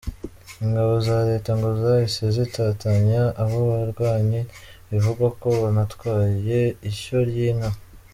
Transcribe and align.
Ingabo 0.63 0.93
za 1.07 1.17
leta 1.29 1.49
ngo 1.57 1.69
zahise 1.81 2.23
zitatanya 2.35 3.21
abo 3.43 3.57
barwanyi 3.69 4.41
bivugwa 4.89 5.27
ko 5.41 5.49
banatwaye 5.61 6.59
ishyo 6.89 7.17
ry’inka. 7.29 7.69